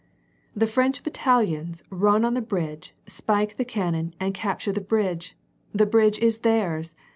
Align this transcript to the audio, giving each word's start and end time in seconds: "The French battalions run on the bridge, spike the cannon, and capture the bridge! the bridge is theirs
"The 0.55 0.65
French 0.65 1.03
battalions 1.03 1.83
run 1.91 2.25
on 2.25 2.33
the 2.33 2.41
bridge, 2.41 2.95
spike 3.05 3.57
the 3.57 3.63
cannon, 3.63 4.15
and 4.19 4.33
capture 4.33 4.71
the 4.71 4.81
bridge! 4.81 5.37
the 5.75 5.85
bridge 5.85 6.17
is 6.17 6.39
theirs 6.39 6.95